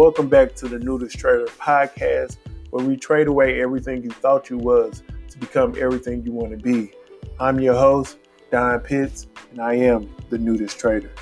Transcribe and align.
Welcome 0.00 0.28
back 0.28 0.54
to 0.54 0.66
the 0.66 0.78
Nudist 0.78 1.18
Trader 1.18 1.44
podcast, 1.58 2.38
where 2.70 2.82
we 2.82 2.96
trade 2.96 3.26
away 3.26 3.60
everything 3.60 4.02
you 4.02 4.08
thought 4.08 4.48
you 4.48 4.56
was 4.56 5.02
to 5.28 5.36
become 5.36 5.74
everything 5.78 6.22
you 6.24 6.32
want 6.32 6.52
to 6.52 6.56
be. 6.56 6.90
I'm 7.38 7.60
your 7.60 7.74
host, 7.74 8.16
Don 8.50 8.80
Pitts, 8.80 9.26
and 9.50 9.60
I 9.60 9.74
am 9.74 10.08
the 10.30 10.38
Nudist 10.38 10.78
Trader. 10.78 11.12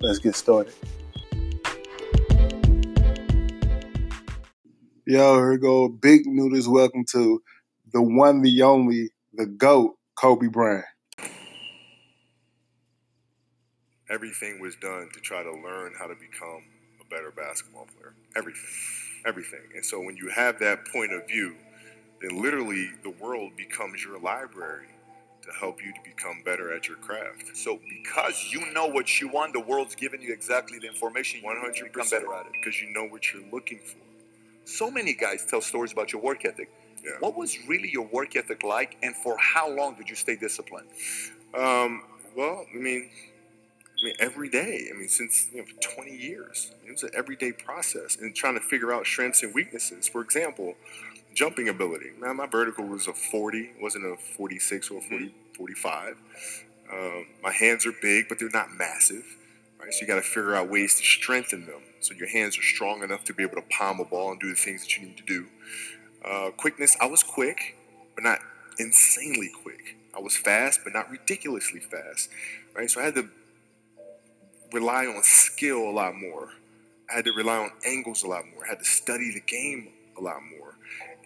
Let's 0.00 0.18
get 0.18 0.34
started. 0.34 0.74
Yo, 5.06 5.36
here 5.36 5.52
we 5.52 5.58
go. 5.58 5.88
Big 5.88 6.26
Nudist. 6.26 6.66
Welcome 6.66 7.04
to 7.12 7.40
the 7.92 8.02
one, 8.02 8.42
the 8.42 8.62
only, 8.62 9.10
the 9.32 9.46
GOAT, 9.46 9.94
Kobe 10.16 10.48
Bryant. 10.48 10.84
everything 14.10 14.60
was 14.60 14.76
done 14.76 15.08
to 15.12 15.20
try 15.20 15.42
to 15.42 15.50
learn 15.50 15.92
how 15.98 16.06
to 16.06 16.14
become 16.14 16.62
a 17.06 17.14
better 17.14 17.30
basketball 17.30 17.86
player. 17.96 18.14
Everything. 18.36 18.64
Everything. 19.26 19.60
And 19.74 19.84
so 19.84 20.00
when 20.00 20.16
you 20.16 20.28
have 20.28 20.58
that 20.60 20.86
point 20.88 21.12
of 21.12 21.26
view, 21.26 21.54
then 22.20 22.40
literally 22.42 22.90
the 23.02 23.10
world 23.10 23.52
becomes 23.56 24.04
your 24.04 24.18
library 24.18 24.86
to 25.42 25.50
help 25.60 25.84
you 25.84 25.92
to 25.92 26.00
become 26.04 26.42
better 26.44 26.74
at 26.74 26.88
your 26.88 26.96
craft. 26.96 27.56
So 27.56 27.78
because 27.88 28.50
you 28.50 28.72
know 28.72 28.86
what 28.86 29.20
you 29.20 29.28
want, 29.28 29.52
the 29.52 29.60
world's 29.60 29.94
giving 29.94 30.22
you 30.22 30.32
exactly 30.32 30.78
the 30.78 30.88
information 30.88 31.40
you 31.42 31.48
100% 31.48 31.62
need 31.62 31.76
to 31.76 31.84
become 31.84 32.08
better 32.10 32.32
at 32.34 32.46
it. 32.46 32.52
Because 32.52 32.80
you 32.80 32.90
know 32.92 33.04
what 33.04 33.32
you're 33.32 33.44
looking 33.52 33.78
for. 33.78 33.98
So 34.64 34.90
many 34.90 35.12
guys 35.14 35.44
tell 35.44 35.60
stories 35.60 35.92
about 35.92 36.12
your 36.12 36.22
work 36.22 36.44
ethic. 36.44 36.70
Yeah. 37.04 37.10
What 37.20 37.36
was 37.36 37.58
really 37.68 37.90
your 37.90 38.06
work 38.06 38.34
ethic 38.34 38.62
like, 38.62 38.96
and 39.02 39.14
for 39.14 39.36
how 39.36 39.70
long 39.70 39.94
did 39.94 40.08
you 40.08 40.16
stay 40.16 40.36
disciplined? 40.36 40.88
Um, 41.54 42.02
well, 42.34 42.64
I 42.74 42.78
mean, 42.78 43.10
I 44.04 44.08
mean, 44.08 44.16
every 44.18 44.50
day. 44.50 44.90
I 44.94 44.98
mean, 44.98 45.08
since 45.08 45.48
you 45.50 45.62
know, 45.62 45.64
20 45.80 46.14
years, 46.14 46.72
it 46.86 46.92
was 46.92 47.02
an 47.04 47.10
everyday 47.14 47.52
process 47.52 48.18
and 48.20 48.34
trying 48.34 48.52
to 48.52 48.60
figure 48.60 48.92
out 48.92 49.06
strengths 49.06 49.42
and 49.42 49.54
weaknesses. 49.54 50.06
For 50.08 50.20
example, 50.20 50.74
jumping 51.32 51.70
ability. 51.70 52.10
Now, 52.20 52.34
my 52.34 52.46
vertical 52.46 52.84
was 52.84 53.08
a 53.08 53.14
40, 53.14 53.70
wasn't 53.80 54.04
a 54.04 54.16
46 54.36 54.90
or 54.90 54.98
a 54.98 55.00
40, 55.00 55.34
45. 55.56 56.16
Um, 56.92 57.26
my 57.42 57.50
hands 57.50 57.86
are 57.86 57.94
big, 58.02 58.28
but 58.28 58.38
they're 58.38 58.50
not 58.50 58.74
massive. 58.76 59.24
Right? 59.80 59.90
So 59.94 60.02
you 60.02 60.06
got 60.06 60.16
to 60.16 60.20
figure 60.20 60.54
out 60.54 60.68
ways 60.68 60.96
to 60.96 61.02
strengthen 61.02 61.64
them 61.64 61.80
so 62.00 62.12
your 62.12 62.28
hands 62.28 62.58
are 62.58 62.62
strong 62.62 63.02
enough 63.02 63.24
to 63.24 63.32
be 63.32 63.42
able 63.42 63.56
to 63.56 63.64
palm 63.70 64.00
a 64.00 64.04
ball 64.04 64.32
and 64.32 64.38
do 64.38 64.50
the 64.50 64.54
things 64.54 64.82
that 64.82 64.98
you 64.98 65.06
need 65.06 65.16
to 65.16 65.24
do. 65.24 65.46
Uh, 66.22 66.50
quickness, 66.50 66.94
I 67.00 67.06
was 67.06 67.22
quick, 67.22 67.78
but 68.14 68.22
not 68.22 68.40
insanely 68.78 69.50
quick. 69.62 69.96
I 70.14 70.20
was 70.20 70.36
fast, 70.36 70.80
but 70.84 70.92
not 70.92 71.10
ridiculously 71.10 71.80
fast. 71.80 72.28
Right? 72.74 72.90
So 72.90 73.00
I 73.00 73.04
had 73.04 73.14
to 73.14 73.30
rely 74.72 75.06
on 75.06 75.22
skill 75.22 75.88
a 75.88 75.90
lot 75.92 76.14
more. 76.16 76.50
I 77.10 77.16
had 77.16 77.24
to 77.26 77.32
rely 77.32 77.58
on 77.58 77.70
angles 77.86 78.22
a 78.22 78.28
lot 78.28 78.44
more. 78.54 78.64
I 78.64 78.70
had 78.70 78.78
to 78.78 78.84
study 78.84 79.30
the 79.32 79.40
game 79.40 79.88
a 80.18 80.20
lot 80.20 80.40
more. 80.58 80.74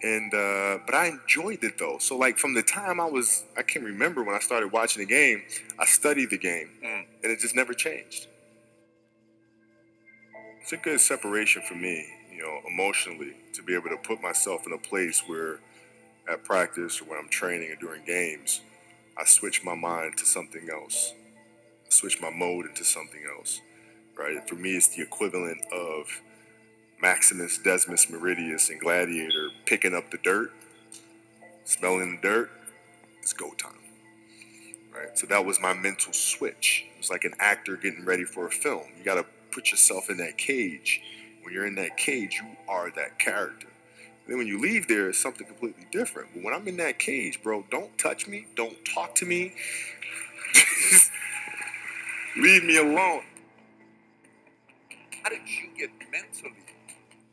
And 0.01 0.33
uh, 0.33 0.79
but 0.85 0.95
I 0.95 1.07
enjoyed 1.07 1.63
it 1.63 1.77
though. 1.77 1.97
So 1.99 2.17
like 2.17 2.37
from 2.37 2.53
the 2.53 2.61
time 2.63 2.99
I 2.99 3.05
was, 3.05 3.43
I 3.57 3.63
can 3.63 3.83
remember 3.83 4.23
when 4.23 4.35
I 4.35 4.39
started 4.39 4.71
watching 4.71 5.01
the 5.01 5.07
game, 5.07 5.43
I 5.77 5.85
studied 5.85 6.29
the 6.29 6.37
game, 6.37 6.69
Mm. 6.83 7.05
and 7.23 7.31
it 7.31 7.39
just 7.39 7.55
never 7.55 7.73
changed. 7.73 8.27
It's 10.61 10.71
a 10.73 10.77
good 10.77 11.01
separation 11.01 11.63
for 11.67 11.75
me, 11.75 12.05
you 12.31 12.41
know, 12.41 12.61
emotionally, 12.67 13.33
to 13.53 13.63
be 13.63 13.73
able 13.75 13.89
to 13.89 13.97
put 13.97 14.21
myself 14.21 14.67
in 14.67 14.73
a 14.73 14.77
place 14.77 15.23
where, 15.27 15.59
at 16.31 16.43
practice 16.43 17.01
or 17.01 17.05
when 17.05 17.19
I'm 17.19 17.29
training 17.29 17.71
or 17.71 17.75
during 17.75 18.05
games, 18.05 18.61
I 19.17 19.25
switch 19.25 19.63
my 19.63 19.75
mind 19.75 20.17
to 20.17 20.25
something 20.25 20.69
else 20.71 21.13
switch 21.89 22.21
my 22.21 22.29
mode 22.29 22.67
into 22.67 22.83
something 22.83 23.21
else, 23.37 23.61
right? 24.17 24.47
For 24.47 24.55
me, 24.55 24.77
it's 24.77 24.87
the 24.95 25.01
equivalent 25.01 25.61
of 25.71 26.21
Maximus 27.01 27.57
Decimus 27.57 28.05
Meridius 28.07 28.69
and 28.69 28.79
Gladiator 28.79 29.49
picking 29.65 29.95
up 29.95 30.11
the 30.11 30.17
dirt, 30.17 30.51
smelling 31.63 32.15
the 32.15 32.21
dirt. 32.21 32.51
It's 33.21 33.33
go 33.33 33.51
time, 33.51 33.73
right? 34.93 35.17
So 35.17 35.27
that 35.27 35.45
was 35.45 35.59
my 35.61 35.73
mental 35.73 36.13
switch. 36.13 36.85
It 36.93 36.97
was 36.97 37.09
like 37.09 37.23
an 37.23 37.33
actor 37.39 37.75
getting 37.75 38.05
ready 38.05 38.23
for 38.23 38.47
a 38.47 38.51
film. 38.51 38.83
You 38.97 39.03
got 39.03 39.15
to 39.15 39.25
put 39.51 39.71
yourself 39.71 40.09
in 40.09 40.17
that 40.17 40.37
cage. 40.37 41.01
When 41.41 41.53
you're 41.53 41.67
in 41.67 41.75
that 41.75 41.97
cage, 41.97 42.41
you 42.41 42.57
are 42.67 42.91
that 42.91 43.17
character. 43.19 43.67
Then 44.27 44.37
when 44.37 44.47
you 44.47 44.59
leave 44.59 44.87
there, 44.87 45.09
it's 45.09 45.17
something 45.17 45.47
completely 45.47 45.87
different. 45.91 46.29
But 46.33 46.43
when 46.43 46.53
I'm 46.53 46.67
in 46.67 46.77
that 46.77 46.99
cage, 46.99 47.41
bro, 47.41 47.65
don't 47.71 47.97
touch 47.97 48.27
me, 48.27 48.45
don't 48.55 48.77
talk 48.85 49.15
to 49.15 49.25
me. 49.25 49.53
Leave 52.37 52.63
me 52.63 52.77
alone. 52.77 53.23
How 55.23 55.29
did 55.29 55.41
you 55.47 55.69
get 55.77 55.89
mentally 56.11 56.53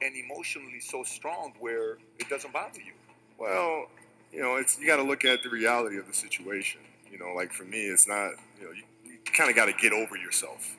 and 0.01 0.15
emotionally 0.17 0.81
so 0.81 1.03
strong 1.05 1.53
where 1.61 1.99
it 2.19 2.29
doesn't 2.29 2.53
bother 2.53 2.81
you? 2.81 2.93
Well, 3.39 3.87
you 4.33 4.41
know, 4.41 4.57
it's 4.57 4.79
you 4.79 4.87
got 4.87 4.97
to 4.97 5.03
look 5.03 5.25
at 5.25 5.43
the 5.43 5.51
reality 5.51 5.99
of 5.99 6.07
the 6.07 6.15
situation. 6.15 6.81
You 7.11 7.19
know, 7.19 7.33
like 7.35 7.53
for 7.53 7.65
me, 7.65 7.87
it's 7.87 8.09
not. 8.09 8.33
You 8.59 8.67
know, 8.67 8.73
you, 8.73 8.83
you 9.05 9.19
kind 9.33 9.51
of 9.51 9.57
got 9.57 9.67
to 9.67 9.73
get 9.75 9.93
over 9.93 10.17
yourself. 10.17 10.77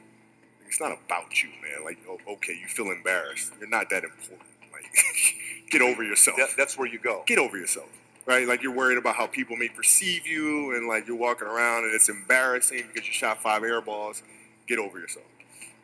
It's 0.68 0.82
not 0.82 0.92
about 1.06 1.42
you, 1.42 1.50
man. 1.62 1.86
Like, 1.86 2.00
oh, 2.10 2.18
okay, 2.34 2.54
you 2.54 2.68
feel 2.68 2.88
embarrassed. 2.92 3.54
You're 3.60 3.70
not 3.70 3.90
that 3.90 4.04
important. 4.04 4.50
Like, 4.74 4.92
get 5.70 5.82
over 5.82 6.04
yourself. 6.04 6.38
That, 6.38 6.50
that's 6.58 6.78
where 6.78 6.88
you 6.88 7.00
go. 7.00 7.24
Get 7.26 7.40
over 7.40 7.58
yourself. 7.58 7.88
Right? 8.28 8.48
Like 8.48 8.62
you're 8.62 8.76
worried 8.76 8.98
about 8.98 9.16
how 9.16 9.26
people 9.26 9.56
may 9.56 9.70
perceive 9.70 10.28
you, 10.28 10.76
and 10.76 10.88
like 10.88 11.08
you're 11.08 11.16
walking 11.16 11.48
around 11.48 11.86
and 11.86 11.96
it's 11.96 12.10
embarrassing 12.10 12.84
because 12.94 13.08
you 13.08 13.14
shot 13.14 13.42
five 13.42 13.64
air 13.64 13.82
balls. 13.82 14.22
Get 14.68 14.80
over 14.80 15.00
yourself. 15.00 15.26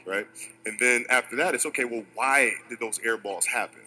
Right? 0.06 0.28
And 0.66 0.78
then 0.80 1.06
after 1.10 1.38
that, 1.38 1.56
it's 1.56 1.66
okay. 1.68 1.86
Well, 1.86 2.04
why 2.14 2.52
did 2.70 2.80
those 2.80 3.00
air 3.06 3.18
balls 3.18 3.46
happen? 3.46 3.80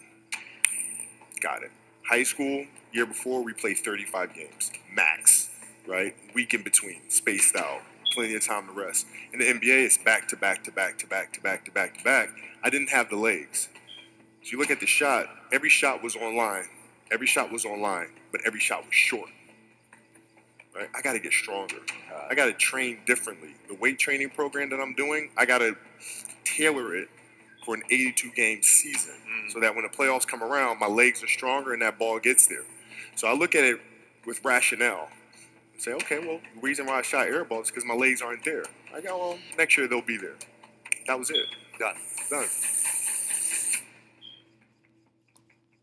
Got 1.39 1.61
it. 1.61 1.71
High 2.09 2.23
school, 2.23 2.65
year 2.91 3.05
before, 3.05 3.43
we 3.43 3.53
played 3.53 3.77
35 3.77 4.33
games, 4.33 4.71
max, 4.91 5.49
right? 5.85 6.15
Week 6.33 6.53
in 6.53 6.63
between, 6.63 7.01
spaced 7.09 7.55
out, 7.55 7.81
plenty 8.13 8.35
of 8.35 8.45
time 8.45 8.65
to 8.67 8.73
rest. 8.73 9.05
In 9.33 9.39
the 9.39 9.45
NBA, 9.45 9.85
it's 9.85 9.97
back 9.97 10.27
to 10.29 10.35
back 10.35 10.63
to 10.63 10.71
back 10.71 10.97
to 10.99 11.07
back 11.07 11.33
to 11.33 11.41
back 11.41 11.65
to 11.65 11.71
back 11.71 11.97
to 11.97 12.03
back. 12.03 12.29
I 12.63 12.69
didn't 12.69 12.89
have 12.89 13.09
the 13.09 13.17
legs. 13.17 13.69
So 14.41 14.51
you 14.51 14.59
look 14.59 14.71
at 14.71 14.79
the 14.79 14.87
shot, 14.87 15.27
every 15.51 15.69
shot 15.69 16.01
was 16.01 16.15
online. 16.15 16.65
Every 17.11 17.27
shot 17.27 17.51
was 17.51 17.65
online, 17.65 18.09
but 18.31 18.41
every 18.45 18.59
shot 18.59 18.85
was 18.85 18.93
short. 18.93 19.29
Right? 20.75 20.89
I 20.95 21.01
got 21.01 21.13
to 21.13 21.19
get 21.19 21.33
stronger. 21.33 21.77
I 22.29 22.35
got 22.35 22.45
to 22.45 22.53
train 22.53 22.99
differently. 23.05 23.55
The 23.67 23.75
weight 23.75 23.97
training 23.97 24.29
program 24.29 24.69
that 24.69 24.79
I'm 24.79 24.93
doing, 24.93 25.31
I 25.37 25.45
got 25.45 25.59
to 25.59 25.75
tailor 26.43 26.95
it 26.95 27.09
for 27.65 27.75
an 27.75 27.83
82 27.89 28.31
game 28.31 28.61
season 28.61 29.13
mm. 29.13 29.51
so 29.51 29.59
that 29.59 29.75
when 29.75 29.83
the 29.83 29.89
playoffs 29.89 30.25
come 30.27 30.43
around, 30.43 30.79
my 30.79 30.87
legs 30.87 31.23
are 31.23 31.27
stronger 31.27 31.73
and 31.73 31.81
that 31.81 31.97
ball 31.99 32.19
gets 32.19 32.47
there. 32.47 32.63
So 33.15 33.27
I 33.27 33.33
look 33.33 33.55
at 33.55 33.63
it 33.63 33.79
with 34.25 34.43
rationale 34.45 35.09
and 35.73 35.81
say, 35.81 35.93
okay, 35.93 36.19
well, 36.19 36.39
the 36.55 36.61
reason 36.61 36.85
why 36.85 36.99
I 36.99 37.01
shot 37.01 37.27
air 37.27 37.43
balls 37.43 37.65
is 37.65 37.71
because 37.71 37.85
my 37.85 37.93
legs 37.93 38.21
aren't 38.21 38.45
there. 38.45 38.63
I 38.95 39.01
go, 39.01 39.17
well, 39.17 39.39
next 39.57 39.77
year 39.77 39.87
they'll 39.87 40.01
be 40.01 40.17
there. 40.17 40.35
That 41.07 41.17
was 41.17 41.29
it. 41.29 41.47
Done. 41.79 41.95
Done. 42.29 42.47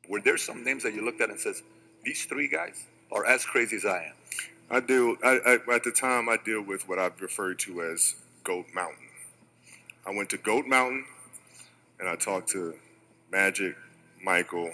Were 0.08 0.20
there 0.20 0.36
some 0.36 0.64
names 0.64 0.82
that 0.82 0.94
you 0.94 1.04
looked 1.04 1.20
at 1.20 1.30
and 1.30 1.40
says, 1.40 1.62
these 2.04 2.24
three 2.24 2.48
guys 2.48 2.86
are 3.12 3.24
as 3.24 3.44
crazy 3.44 3.76
as 3.76 3.84
I 3.84 4.04
am? 4.04 4.12
I 4.70 4.80
deal 4.80 5.16
I, 5.22 5.38
I, 5.46 5.74
at 5.74 5.84
the 5.84 5.92
time. 5.92 6.28
I 6.28 6.36
deal 6.44 6.62
with 6.62 6.88
what 6.88 6.98
I've 6.98 7.20
referred 7.20 7.58
to 7.60 7.82
as 7.82 8.14
Goat 8.44 8.66
Mountain. 8.74 9.08
I 10.06 10.14
went 10.14 10.30
to 10.30 10.38
Goat 10.38 10.66
Mountain, 10.66 11.04
and 12.00 12.08
I 12.08 12.16
talked 12.16 12.48
to 12.50 12.74
Magic, 13.30 13.76
Michael, 14.22 14.72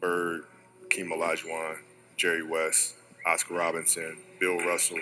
Bird, 0.00 0.44
Keem 0.88 1.12
Olajuwon, 1.12 1.76
Jerry 2.16 2.42
West, 2.42 2.94
Oscar 3.26 3.54
Robertson, 3.54 4.16
Bill 4.38 4.58
Russell. 4.58 4.98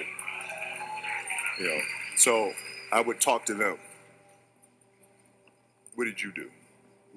You 1.58 1.66
know, 1.66 1.80
so 2.16 2.52
I 2.92 3.00
would 3.00 3.20
talk 3.20 3.46
to 3.46 3.54
them. 3.54 3.78
What 5.94 6.04
did 6.04 6.22
you 6.22 6.32
do? 6.32 6.50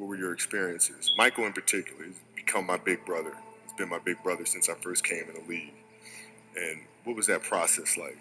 What 0.02 0.08
were 0.08 0.16
your 0.16 0.34
experiences? 0.34 1.14
Michael, 1.16 1.46
in 1.46 1.54
particular, 1.54 2.06
has 2.06 2.16
become 2.36 2.66
my 2.66 2.78
big 2.78 3.06
brother. 3.06 3.34
He's 3.64 3.74
been 3.74 3.88
my 3.88 4.00
big 4.00 4.24
brother 4.24 4.48
since 4.48 4.68
I 4.68 4.74
first 4.74 5.04
came 5.04 5.26
in 5.30 5.36
the 5.36 5.48
league. 5.48 5.76
And 6.56 6.82
what 7.04 7.16
was 7.16 7.28
that 7.28 7.44
process 7.44 7.98
like? 7.98 8.18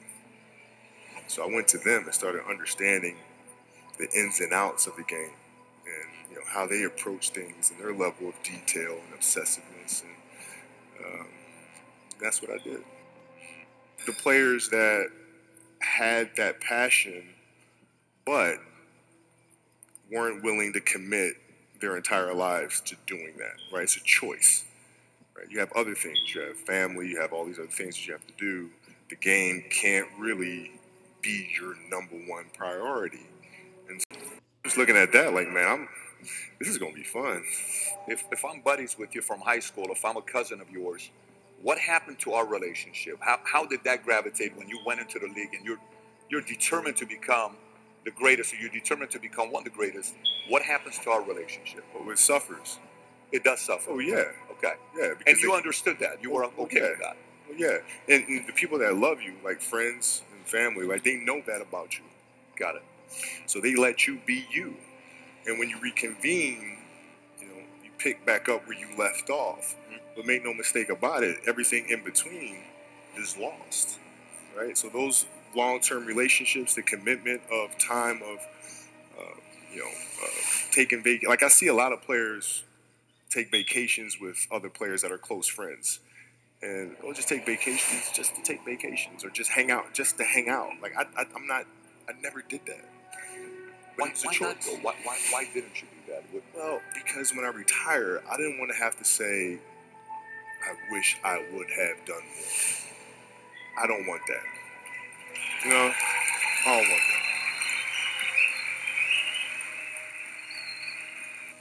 So 1.26 1.42
I 1.42 1.46
went 1.46 1.68
to 1.68 1.78
them 1.78 2.02
and 2.04 2.12
started 2.12 2.42
understanding 2.46 3.16
the 3.98 4.10
ins 4.14 4.40
and 4.40 4.52
outs 4.52 4.86
of 4.88 4.96
the 4.96 5.04
game 5.04 5.32
and 5.86 6.28
you 6.28 6.36
know 6.36 6.42
how 6.46 6.66
they 6.66 6.82
approach 6.82 7.30
things 7.30 7.70
and 7.70 7.80
their 7.80 7.94
level 7.94 8.28
of 8.28 8.34
detail 8.42 8.98
and 9.06 9.18
obsessiveness 9.18 10.02
and 10.02 11.12
um, 11.20 11.26
that's 12.20 12.42
what 12.42 12.50
I 12.50 12.58
did. 12.58 12.82
The 14.04 14.12
players 14.12 14.68
that 14.68 15.08
had 15.78 16.28
that 16.36 16.60
passion 16.60 17.24
but 18.26 18.58
weren't 20.12 20.44
willing 20.44 20.74
to 20.74 20.80
commit 20.80 21.36
their 21.80 21.96
entire 21.96 22.34
lives 22.34 22.80
to 22.82 22.96
doing 23.06 23.34
that, 23.38 23.54
right? 23.72 23.84
It's 23.84 23.96
a 23.96 24.04
choice. 24.04 24.64
Right? 25.36 25.46
You 25.50 25.58
have 25.60 25.72
other 25.72 25.94
things. 25.94 26.18
You 26.34 26.42
have 26.42 26.56
family. 26.56 27.08
You 27.08 27.20
have 27.20 27.32
all 27.32 27.46
these 27.46 27.58
other 27.58 27.68
things 27.68 27.96
that 27.96 28.06
you 28.06 28.12
have 28.12 28.26
to 28.26 28.34
do. 28.38 28.70
The 29.08 29.16
game 29.16 29.64
can't 29.70 30.08
really 30.18 30.72
be 31.22 31.50
your 31.58 31.74
number 31.90 32.16
one 32.26 32.46
priority. 32.56 33.26
And 33.88 34.00
so 34.00 34.20
just 34.64 34.76
looking 34.76 34.96
at 34.96 35.12
that, 35.12 35.34
like, 35.34 35.48
man, 35.48 35.66
I'm 35.68 35.88
this 36.58 36.68
is 36.68 36.78
gonna 36.78 36.94
be 36.94 37.02
fun. 37.02 37.42
If, 38.06 38.24
if 38.30 38.44
I'm 38.44 38.60
buddies 38.60 38.96
with 38.98 39.14
you 39.14 39.22
from 39.22 39.40
high 39.40 39.60
school, 39.60 39.86
if 39.90 40.04
I'm 40.04 40.16
a 40.16 40.22
cousin 40.22 40.60
of 40.60 40.70
yours, 40.70 41.10
what 41.62 41.78
happened 41.78 42.18
to 42.20 42.32
our 42.32 42.46
relationship? 42.46 43.16
How, 43.20 43.38
how 43.44 43.66
did 43.66 43.82
that 43.84 44.04
gravitate 44.04 44.56
when 44.56 44.68
you 44.68 44.78
went 44.84 45.00
into 45.00 45.18
the 45.18 45.26
league 45.28 45.54
and 45.54 45.64
you're 45.64 45.78
you're 46.28 46.42
determined 46.42 46.96
to 46.98 47.06
become 47.06 47.56
the 48.04 48.10
greatest, 48.10 48.52
or 48.52 48.56
you're 48.56 48.70
determined 48.70 49.10
to 49.12 49.18
become 49.18 49.52
one 49.52 49.60
of 49.60 49.64
the 49.64 49.76
greatest? 49.76 50.14
What 50.48 50.62
happens 50.62 50.98
to 51.00 51.10
our 51.10 51.22
relationship? 51.22 51.84
But 51.92 52.10
it 52.10 52.18
suffers. 52.18 52.78
It 53.32 53.44
does 53.44 53.60
suffer. 53.60 53.90
Oh 53.92 53.98
yeah, 53.98 54.24
Okay. 54.52 54.72
yeah. 54.98 55.12
And 55.26 55.38
you 55.38 55.50
they- 55.50 55.56
understood 55.56 55.98
that. 56.00 56.22
You 56.22 56.30
were 56.32 56.44
Oh, 56.44 56.52
okay 56.64 56.80
yeah. 56.80 56.90
with 56.90 56.98
that. 57.00 57.16
Well, 57.48 57.58
yeah, 57.58 57.78
and, 58.14 58.26
and 58.28 58.46
the 58.48 58.52
people 58.52 58.78
that 58.78 58.96
love 58.96 59.20
you, 59.22 59.34
like 59.44 59.60
friends 59.60 60.22
and 60.36 60.44
family, 60.46 60.84
like 60.86 61.04
they 61.04 61.16
know 61.16 61.40
that 61.46 61.60
about 61.60 61.98
you. 61.98 62.04
Got 62.56 62.76
it. 62.76 62.82
So 63.46 63.60
they 63.60 63.74
let 63.74 64.06
you 64.06 64.20
be 64.26 64.46
you. 64.50 64.74
And 65.46 65.58
when 65.58 65.68
you 65.68 65.78
reconvene, 65.80 66.78
you 67.40 67.46
know, 67.48 67.54
you 67.84 67.90
pick 67.98 68.24
back 68.26 68.48
up 68.48 68.66
where 68.68 68.78
you 68.78 68.88
left 68.96 69.30
off. 69.30 69.74
Mhm. 69.90 69.98
But 70.16 70.26
make 70.26 70.44
no 70.44 70.52
mistake 70.54 70.90
about 70.90 71.22
it, 71.24 71.38
everything 71.46 71.88
in 71.88 72.02
between 72.04 72.58
is 73.16 73.36
lost. 73.36 73.98
Right? 74.56 74.76
So 74.76 74.88
those 74.88 75.26
long-term 75.54 76.06
relationships, 76.06 76.74
the 76.74 76.82
commitment 76.82 77.42
of 77.52 77.76
time 77.78 78.20
of 78.22 78.38
uh, 79.18 79.34
you 79.72 79.80
know, 79.80 79.90
uh, 80.22 80.28
taking 80.72 81.02
vac 81.02 81.26
like 81.26 81.42
I 81.42 81.48
see 81.48 81.66
a 81.68 81.74
lot 81.74 81.92
of 81.92 82.02
players 82.02 82.64
take 83.30 83.50
vacations 83.50 84.18
with 84.20 84.46
other 84.50 84.68
players 84.68 85.02
that 85.02 85.12
are 85.12 85.18
close 85.18 85.46
friends. 85.46 86.00
And 86.62 86.94
they'll 87.00 87.14
just 87.14 87.28
take 87.28 87.46
vacations 87.46 88.10
just 88.12 88.34
to 88.36 88.42
take 88.42 88.64
vacations 88.66 89.24
or 89.24 89.30
just 89.30 89.50
hang 89.50 89.70
out 89.70 89.94
just 89.94 90.18
to 90.18 90.24
hang 90.24 90.48
out. 90.48 90.70
Like 90.82 90.92
I, 90.96 91.02
I 91.16 91.24
I'm 91.34 91.46
not 91.46 91.64
I 92.08 92.12
never 92.22 92.42
did 92.42 92.60
that. 92.66 92.84
But 93.96 94.08
Why, 94.08 94.12
why 94.24 94.32
not? 94.40 94.60
Though? 94.62 94.76
Why, 94.82 94.94
why, 95.04 95.18
why 95.30 95.44
didn't 95.52 95.82
you 95.82 95.88
do 96.06 96.12
that? 96.12 96.24
Well, 96.56 96.80
because 96.94 97.32
when 97.34 97.44
I 97.44 97.48
retire, 97.48 98.22
I 98.30 98.36
didn't 98.36 98.58
want 98.58 98.70
to 98.72 98.76
have 98.78 98.96
to 98.98 99.04
say, 99.04 99.58
I 100.64 100.92
wish 100.92 101.16
I 101.24 101.44
would 101.52 101.68
have 101.70 102.04
done 102.06 102.22
more. 102.22 103.82
I 103.82 103.86
don't 103.86 104.06
want 104.06 104.22
that. 104.28 104.59
You 105.64 105.70
know, 105.70 105.92
oh, 106.66 106.70
I 106.70 106.82
don't. 106.82 107.00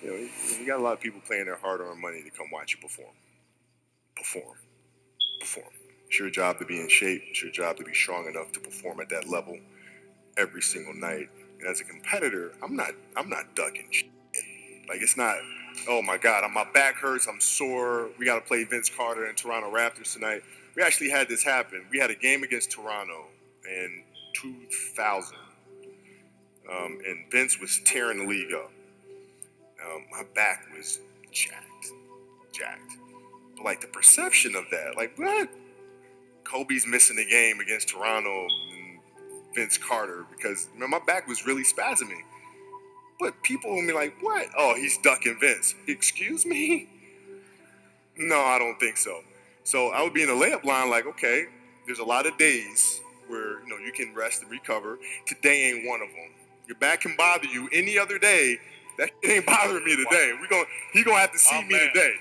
You 0.01 0.09
know, 0.09 0.29
you 0.59 0.65
got 0.65 0.79
a 0.79 0.83
lot 0.83 0.93
of 0.93 1.01
people 1.01 1.19
paying 1.27 1.45
their 1.45 1.57
hard-earned 1.57 1.99
money 2.01 2.23
to 2.23 2.29
come 2.29 2.47
watch 2.51 2.73
you 2.73 2.79
perform. 2.81 3.13
Perform. 4.15 4.55
Perform. 5.41 5.67
It's 6.07 6.17
your 6.17 6.29
job 6.29 6.59
to 6.59 6.65
be 6.65 6.79
in 6.79 6.87
shape. 6.87 7.23
It's 7.29 7.41
your 7.41 7.51
job 7.51 7.75
to 7.77 7.83
be 7.83 7.93
strong 7.93 8.27
enough 8.27 8.53
to 8.53 8.61
perform 8.61 9.01
at 9.01 9.09
that 9.09 9.27
level 9.27 9.57
every 10.37 10.61
single 10.61 10.93
night. 10.93 11.29
And 11.59 11.67
as 11.69 11.81
a 11.81 11.83
competitor, 11.83 12.53
I'm 12.63 12.75
not 12.75 12.91
I'm 13.17 13.29
not 13.29 13.53
ducking 13.55 13.87
shit. 13.91 14.09
Like 14.87 15.01
it's 15.01 15.17
not, 15.17 15.35
oh 15.89 16.01
my 16.01 16.17
God, 16.17 16.49
my 16.51 16.65
back 16.73 16.95
hurts, 16.95 17.27
I'm 17.27 17.41
sore. 17.41 18.09
We 18.17 18.25
got 18.25 18.35
to 18.35 18.41
play 18.41 18.63
Vince 18.63 18.89
Carter 18.89 19.25
and 19.25 19.37
Toronto 19.37 19.69
Raptors 19.69 20.13
tonight. 20.13 20.41
We 20.75 20.83
actually 20.83 21.09
had 21.09 21.27
this 21.27 21.43
happen. 21.43 21.85
We 21.91 21.99
had 21.99 22.09
a 22.09 22.15
game 22.15 22.43
against 22.43 22.71
Toronto 22.71 23.25
in 23.69 24.03
2000, 24.33 25.37
um, 26.71 26.99
and 27.05 27.31
Vince 27.31 27.59
was 27.59 27.79
tearing 27.85 28.19
the 28.19 28.25
league 28.25 28.53
up. 28.53 28.71
Um, 29.85 30.05
my 30.11 30.23
back 30.35 30.65
was 30.75 30.99
jacked, 31.31 31.91
jacked. 32.51 32.97
But 33.55 33.65
like 33.65 33.81
the 33.81 33.87
perception 33.87 34.55
of 34.55 34.65
that, 34.71 34.95
like 34.97 35.17
what? 35.17 35.49
Kobe's 36.43 36.85
missing 36.87 37.15
the 37.15 37.25
game 37.25 37.59
against 37.59 37.89
Toronto 37.89 38.47
and 38.71 38.99
Vince 39.53 39.77
Carter 39.77 40.25
because 40.35 40.67
man, 40.75 40.89
my 40.89 40.99
back 41.05 41.27
was 41.27 41.45
really 41.45 41.63
spasming. 41.63 42.23
But 43.19 43.41
people 43.43 43.75
will 43.75 43.85
be 43.85 43.93
like, 43.93 44.15
what? 44.21 44.47
Oh, 44.57 44.75
he's 44.75 44.97
ducking 44.99 45.37
Vince. 45.39 45.75
Excuse 45.87 46.45
me? 46.45 46.89
No, 48.21 48.37
I 48.37 48.59
don't 48.59 48.77
think 48.81 48.97
so. 48.97 49.21
So 49.63 49.91
I 49.91 50.03
would 50.03 50.13
be 50.13 50.23
in 50.23 50.27
the 50.27 50.33
layup 50.33 50.65
line 50.65 50.89
like, 50.89 51.05
okay, 51.05 51.45
there's 51.85 51.99
a 51.99 52.03
lot 52.03 52.25
of 52.25 52.37
days 52.37 52.99
you 53.69 53.77
know 53.77 53.83
you 53.85 53.91
can 53.91 54.13
rest 54.13 54.41
and 54.41 54.51
recover. 54.51 54.97
Today 55.25 55.71
ain't 55.71 55.87
one 55.87 56.01
of 56.01 56.07
them. 56.09 56.29
Your 56.67 56.77
back 56.77 57.01
can 57.01 57.15
bother 57.17 57.45
you 57.47 57.69
any 57.71 57.97
other 57.97 58.17
day. 58.19 58.57
That 58.97 59.09
shit 59.23 59.31
ain't 59.31 59.45
bothering 59.45 59.83
me 59.83 59.95
today. 59.95 60.33
We 60.41 60.47
going 60.47 60.65
he 60.93 61.03
gonna 61.03 61.19
have 61.19 61.31
to 61.31 61.39
see 61.39 61.55
Oh, 61.55 61.61
me 61.63 61.73
man. 61.75 61.87
today. 61.93 62.13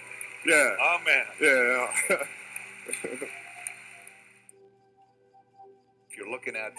Yeah, 0.47 0.77
Oh 0.81 0.99
man. 1.05 1.25
yeah. 1.41 1.89
If 6.11 6.17
you're 6.17 6.31
looking 6.31 6.56
at 6.56 6.73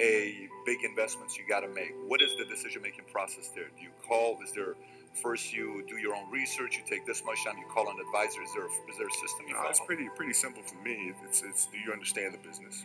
a 0.00 0.48
big 0.64 0.78
investments 0.84 1.36
you 1.36 1.44
got 1.48 1.60
to 1.60 1.68
make, 1.68 1.92
what 2.06 2.22
is 2.22 2.30
the 2.38 2.44
decision 2.44 2.82
making 2.82 3.04
process 3.12 3.48
there? 3.54 3.64
Do 3.76 3.82
you 3.82 3.90
call? 4.06 4.38
Is 4.44 4.52
there 4.52 4.74
first 5.22 5.52
you 5.52 5.82
do 5.88 5.96
your 5.96 6.14
own 6.14 6.30
research? 6.30 6.76
You 6.76 6.82
take 6.88 7.06
this 7.06 7.22
much 7.24 7.44
time. 7.44 7.56
You 7.58 7.64
call 7.72 7.88
an 7.90 7.96
advisor. 8.06 8.42
Is 8.42 8.52
there 8.54 8.66
is 8.66 8.96
there 8.98 9.08
a 9.08 9.12
system 9.12 9.46
you 9.48 9.52
No, 9.54 9.58
follow? 9.60 9.70
it's 9.70 9.80
pretty 9.80 10.08
pretty 10.14 10.32
simple 10.34 10.62
for 10.62 10.76
me. 10.82 11.12
It's 11.26 11.42
it's 11.42 11.66
do 11.66 11.78
you 11.78 11.92
understand 11.92 12.34
the 12.34 12.38
business? 12.38 12.84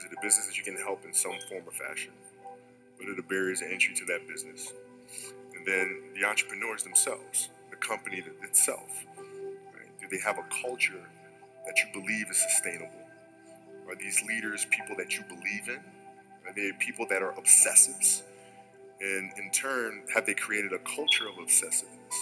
Is 0.00 0.06
it 0.06 0.12
a 0.16 0.22
business 0.22 0.46
that 0.46 0.56
you 0.56 0.64
can 0.64 0.78
help 0.78 1.04
in 1.04 1.12
some 1.12 1.38
form 1.46 1.62
or 1.66 1.72
fashion? 1.72 2.12
What 2.96 3.10
are 3.10 3.14
the 3.14 3.22
barriers 3.22 3.60
to 3.60 3.70
entry 3.70 3.94
to 3.96 4.04
that 4.06 4.26
business? 4.26 4.72
And 5.54 5.66
then 5.66 6.04
the 6.14 6.24
entrepreneurs 6.24 6.82
themselves, 6.82 7.50
the 7.68 7.76
company 7.76 8.24
itself. 8.42 9.04
Right? 9.18 10.00
Do 10.00 10.08
they 10.10 10.22
have 10.24 10.38
a 10.38 10.44
culture 10.62 11.04
that 11.66 11.74
you 11.76 12.00
believe 12.00 12.30
is 12.30 12.38
sustainable? 12.38 13.04
Are 13.88 13.94
these 13.94 14.22
leaders 14.26 14.66
people 14.70 14.96
that 14.96 15.18
you 15.18 15.22
believe 15.28 15.68
in? 15.68 15.80
Are 16.46 16.54
they 16.56 16.72
people 16.78 17.06
that 17.10 17.22
are 17.22 17.32
obsessives? 17.32 18.22
And 19.02 19.30
in 19.36 19.50
turn, 19.50 20.04
have 20.14 20.24
they 20.24 20.34
created 20.34 20.72
a 20.72 20.78
culture 20.78 21.28
of 21.28 21.34
obsessiveness? 21.34 22.16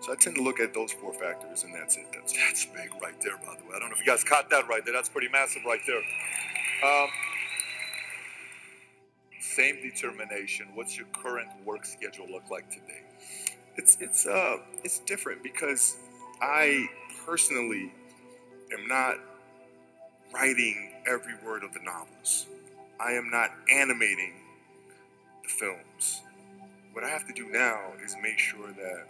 So 0.00 0.12
I 0.12 0.16
tend 0.16 0.36
to 0.36 0.42
look 0.42 0.60
at 0.60 0.72
those 0.72 0.92
four 0.92 1.12
factors, 1.12 1.64
and 1.64 1.74
that's 1.74 1.96
it. 1.98 2.06
That's 2.14 2.32
That's 2.32 2.64
big 2.66 2.90
right 3.02 3.20
there, 3.20 3.36
by 3.36 3.54
the 3.60 3.64
way. 3.68 3.76
I 3.76 3.80
don't 3.80 3.90
know 3.90 3.94
if 3.94 4.00
you 4.00 4.06
guys 4.06 4.24
caught 4.24 4.48
that 4.48 4.66
right 4.66 4.82
there. 4.84 4.94
That's 4.94 5.10
pretty 5.10 5.28
massive 5.28 5.62
right 5.66 5.80
there. 5.86 6.00
Um, 6.84 7.08
same 9.40 9.82
determination. 9.82 10.68
What's 10.74 10.96
your 10.96 11.06
current 11.12 11.48
work 11.64 11.84
schedule 11.84 12.26
look 12.30 12.50
like 12.50 12.70
today? 12.70 13.02
it's 13.78 13.96
it's 14.00 14.26
uh 14.26 14.56
it's 14.84 14.98
different 15.00 15.42
because 15.42 15.96
I 16.42 16.86
personally 17.24 17.92
am 18.72 18.86
not 18.86 19.14
writing 20.34 20.92
every 21.06 21.34
word 21.46 21.62
of 21.64 21.72
the 21.72 21.80
novels. 21.80 22.46
I 23.00 23.12
am 23.12 23.30
not 23.30 23.52
animating 23.72 24.34
the 25.44 25.48
films. 25.48 26.22
What 26.92 27.04
I 27.04 27.08
have 27.08 27.26
to 27.28 27.32
do 27.32 27.48
now 27.50 27.92
is 28.04 28.16
make 28.20 28.38
sure 28.38 28.68
that 28.72 29.06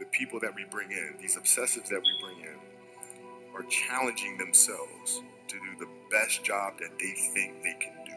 the 0.00 0.04
people 0.06 0.40
that 0.40 0.54
we 0.54 0.64
bring 0.64 0.90
in, 0.90 1.14
these 1.20 1.36
obsessives 1.36 1.88
that 1.88 2.02
we 2.02 2.10
bring 2.20 2.40
in, 2.40 2.56
are 3.54 3.62
challenging 3.70 4.36
themselves 4.36 5.22
to 5.48 5.56
do 5.56 5.78
the 5.78 5.88
best 6.10 6.44
job 6.44 6.78
that 6.78 6.98
they 6.98 7.12
think 7.34 7.62
they 7.62 7.76
can 7.80 8.04
do. 8.04 8.12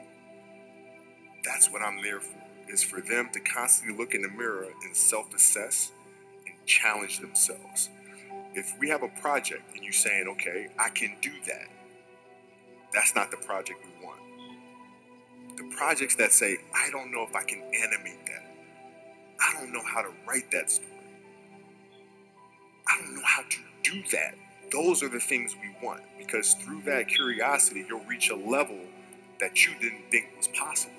That's 1.43 1.71
what 1.71 1.81
I'm 1.81 2.01
there 2.01 2.19
for. 2.19 2.37
Is 2.69 2.83
for 2.83 3.01
them 3.01 3.29
to 3.33 3.39
constantly 3.41 3.97
look 3.97 4.13
in 4.13 4.21
the 4.21 4.29
mirror 4.29 4.67
and 4.83 4.95
self-assess 4.95 5.91
and 6.45 6.55
challenge 6.65 7.19
themselves. 7.19 7.89
If 8.53 8.77
we 8.79 8.87
have 8.89 9.03
a 9.03 9.09
project 9.21 9.75
and 9.75 9.83
you're 9.83 9.91
saying, 9.91 10.27
okay, 10.29 10.69
I 10.79 10.89
can 10.89 11.17
do 11.21 11.31
that, 11.47 11.67
that's 12.93 13.13
not 13.13 13.29
the 13.31 13.37
project 13.37 13.79
we 13.83 14.05
want. 14.05 14.19
The 15.57 15.63
projects 15.75 16.15
that 16.15 16.31
say, 16.31 16.57
I 16.73 16.89
don't 16.91 17.11
know 17.11 17.23
if 17.23 17.35
I 17.35 17.43
can 17.43 17.61
animate 17.61 18.25
that. 18.27 18.55
I 19.39 19.59
don't 19.59 19.73
know 19.73 19.83
how 19.83 20.01
to 20.01 20.11
write 20.27 20.49
that 20.51 20.71
story. 20.71 20.87
I 22.87 23.01
don't 23.01 23.15
know 23.15 23.25
how 23.25 23.41
to 23.41 23.57
do 23.83 24.01
that. 24.11 24.35
Those 24.71 25.03
are 25.03 25.09
the 25.09 25.19
things 25.19 25.55
we 25.61 25.75
want 25.85 26.01
because 26.17 26.53
through 26.53 26.83
that 26.83 27.07
curiosity, 27.07 27.85
you'll 27.87 28.05
reach 28.05 28.29
a 28.29 28.35
level 28.35 28.79
that 29.39 29.65
you 29.65 29.73
didn't 29.81 30.09
think 30.09 30.29
was 30.37 30.47
possible. 30.47 30.95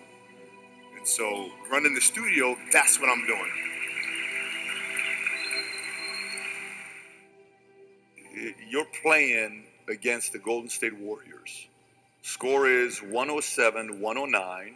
And 0.96 1.08
so, 1.08 1.50
running 1.70 1.94
the 1.94 2.00
studio, 2.00 2.56
that's 2.70 3.00
what 3.00 3.08
I'm 3.08 3.26
doing. 3.26 3.50
You're 8.68 8.86
playing 9.02 9.64
against 9.88 10.32
the 10.32 10.38
Golden 10.38 10.68
State 10.68 10.96
Warriors. 10.98 11.68
Score 12.22 12.68
is 12.68 13.00
107 13.02 14.00
109. 14.00 14.74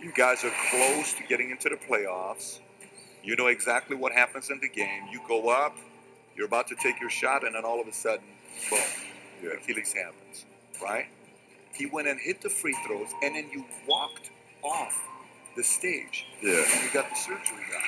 You 0.00 0.12
guys 0.12 0.44
are 0.44 0.52
close 0.70 1.14
to 1.14 1.22
getting 1.28 1.50
into 1.50 1.68
the 1.68 1.76
playoffs. 1.76 2.60
You 3.22 3.36
know 3.36 3.46
exactly 3.48 3.96
what 3.96 4.12
happens 4.12 4.50
in 4.50 4.60
the 4.60 4.68
game. 4.68 5.04
You 5.10 5.20
go 5.26 5.48
up, 5.48 5.76
you're 6.38 6.46
about 6.46 6.68
to 6.68 6.76
take 6.76 7.00
your 7.00 7.10
shot, 7.10 7.44
and 7.44 7.56
then 7.56 7.66
all 7.66 7.82
of 7.82 7.88
a 7.88 7.92
sudden, 7.92 8.24
boom, 8.70 8.80
Yeah. 9.42 9.50
Achilles 9.62 9.92
happens, 9.92 10.46
right? 10.82 11.08
He 11.74 11.86
went 11.86 12.08
and 12.08 12.20
hit 12.20 12.40
the 12.42 12.50
free 12.50 12.76
throws, 12.86 13.08
and 13.24 13.36
then 13.36 13.50
you 13.52 13.66
walked 13.88 14.30
off 14.64 14.96
the 15.56 15.64
stage. 15.64 16.26
Yeah. 16.42 16.64
And 16.72 16.84
you 16.84 16.90
got 16.92 17.10
the 17.10 17.16
surgery 17.16 17.64
done. 17.72 17.82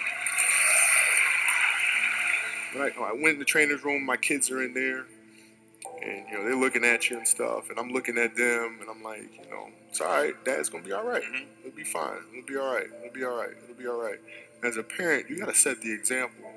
When 2.74 2.82
I, 2.84 3.10
I 3.10 3.12
went 3.12 3.34
in 3.34 3.38
the 3.38 3.44
trainer's 3.46 3.84
room, 3.84 4.04
my 4.04 4.16
kids 4.16 4.50
are 4.50 4.62
in 4.62 4.74
there, 4.74 5.06
and 6.02 6.28
you 6.30 6.38
know 6.38 6.44
they're 6.44 6.56
looking 6.56 6.84
at 6.84 7.10
you 7.10 7.18
and 7.18 7.26
stuff, 7.28 7.70
and 7.70 7.78
I'm 7.78 7.90
looking 7.90 8.18
at 8.18 8.36
them, 8.36 8.78
and 8.80 8.90
I'm 8.90 9.02
like, 9.02 9.30
you 9.44 9.50
know, 9.50 9.68
it's 9.88 10.00
all 10.00 10.08
right. 10.08 10.34
Dad's 10.44 10.68
gonna 10.70 10.84
be 10.84 10.92
all 10.92 11.04
right. 11.06 11.22
Mhm. 11.22 11.46
It'll 11.64 11.76
be 11.76 11.84
fine. 11.84 12.18
It'll 12.32 12.46
be 12.46 12.56
all 12.56 12.74
right. 12.74 12.86
It'll 13.02 13.14
be 13.14 13.24
all 13.24 13.36
right. 13.36 13.50
It'll 13.64 13.76
be 13.76 13.86
all 13.88 14.00
right. 14.02 14.20
as 14.62 14.76
a 14.76 14.82
parent, 14.82 15.30
you 15.30 15.38
got 15.38 15.48
to 15.48 15.54
set 15.54 15.80
the 15.80 15.92
example. 15.92 16.49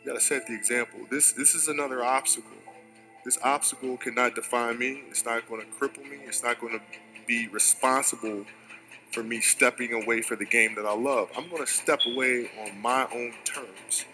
You 0.00 0.12
got 0.12 0.18
to 0.18 0.24
set 0.24 0.46
the 0.46 0.54
example. 0.54 1.00
This 1.10 1.32
this 1.32 1.54
is 1.54 1.68
another 1.68 2.02
obstacle. 2.02 2.56
This 3.24 3.38
obstacle 3.42 3.98
cannot 3.98 4.34
define 4.34 4.78
me. 4.78 5.02
It's 5.10 5.24
not 5.26 5.46
going 5.48 5.60
to 5.60 5.66
cripple 5.66 6.08
me. 6.08 6.18
It's 6.24 6.42
not 6.42 6.58
going 6.58 6.72
to 6.72 6.80
be 7.26 7.48
responsible 7.48 8.46
for 9.12 9.22
me 9.22 9.40
stepping 9.40 9.92
away 9.92 10.22
for 10.22 10.36
the 10.36 10.46
game 10.46 10.74
that 10.76 10.86
I 10.86 10.94
love. 10.94 11.30
I'm 11.36 11.48
going 11.50 11.64
to 11.64 11.70
step 11.70 12.00
away 12.06 12.50
on 12.60 12.80
my 12.80 13.06
own 13.12 13.34
terms. 13.44 14.06